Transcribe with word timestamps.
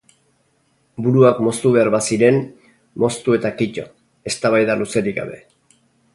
Buruak 1.07 1.41
moztu 1.47 1.73
behar 1.75 1.91
baziren, 1.97 2.41
moztu 3.05 3.37
eta 3.39 3.53
kito, 3.61 3.87
eztabaida 4.33 4.79
luzerik 4.81 5.19
gabe. 5.21 5.39